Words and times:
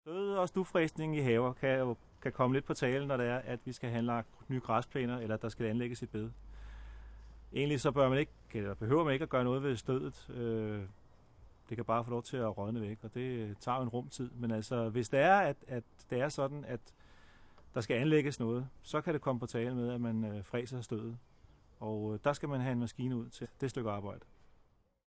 Stød 0.00 0.36
og 0.36 0.48
stufræsning 0.48 1.16
i 1.16 1.20
haver 1.20 1.52
kan 1.52 1.78
jo 1.78 1.96
kan 2.22 2.32
komme 2.32 2.56
lidt 2.56 2.64
på 2.64 2.74
tale, 2.74 3.06
når 3.06 3.16
det 3.16 3.26
er, 3.26 3.36
at 3.36 3.60
vi 3.64 3.72
skal 3.72 3.90
have 3.90 4.02
lagt 4.02 4.28
nye 4.48 4.60
græsplæner, 4.60 5.18
eller 5.18 5.36
der 5.36 5.48
skal 5.48 5.66
anlægges 5.66 6.02
et 6.02 6.10
bed. 6.10 6.30
Egentlig 7.52 7.80
så 7.80 7.90
bør 7.90 8.08
man 8.08 8.18
ikke, 8.18 8.32
eller 8.54 8.74
behøver 8.74 9.04
man 9.04 9.12
ikke 9.12 9.22
at 9.22 9.28
gøre 9.28 9.44
noget 9.44 9.62
ved 9.62 9.76
stødet. 9.76 10.30
Øh, 10.30 10.82
det 11.68 11.76
kan 11.76 11.84
bare 11.84 12.04
få 12.04 12.10
lov 12.10 12.22
til 12.22 12.36
at 12.36 12.58
rådne 12.58 12.80
væk, 12.80 12.98
og 13.02 13.14
det 13.14 13.56
tager 13.58 13.76
jo 13.76 13.82
en 13.82 13.88
rumtid. 13.88 14.30
Men 14.30 14.50
altså, 14.50 14.88
hvis 14.88 15.08
det 15.08 15.20
er, 15.20 15.36
at, 15.36 15.56
at 15.68 15.84
det 16.10 16.20
er 16.20 16.28
sådan, 16.28 16.64
at 16.64 16.80
der 17.74 17.80
skal 17.80 17.96
anlægges 17.96 18.40
noget, 18.40 18.68
så 18.82 19.00
kan 19.00 19.14
det 19.14 19.22
komme 19.22 19.40
på 19.40 19.46
tale 19.46 19.74
med, 19.74 19.92
at 19.92 20.00
man 20.00 20.24
øh, 20.24 20.44
fræser 20.44 20.80
stødet. 20.80 21.18
Og 21.80 22.14
øh, 22.14 22.18
der 22.24 22.32
skal 22.32 22.48
man 22.48 22.60
have 22.60 22.72
en 22.72 22.80
maskine 22.80 23.16
ud 23.16 23.28
til 23.28 23.48
det 23.60 23.70
stykke 23.70 23.90
arbejde. 23.90 24.20